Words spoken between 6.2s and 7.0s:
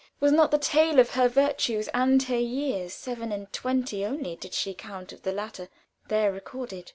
recorded?